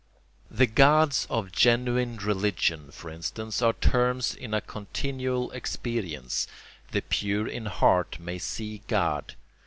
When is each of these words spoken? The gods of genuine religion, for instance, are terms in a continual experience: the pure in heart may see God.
The 0.49 0.65
gods 0.65 1.27
of 1.29 1.51
genuine 1.51 2.17
religion, 2.17 2.89
for 2.89 3.11
instance, 3.11 3.61
are 3.61 3.73
terms 3.73 4.33
in 4.33 4.51
a 4.51 4.59
continual 4.59 5.51
experience: 5.51 6.47
the 6.89 7.03
pure 7.03 7.47
in 7.47 7.67
heart 7.67 8.17
may 8.19 8.39
see 8.39 8.81
God. 8.87 9.35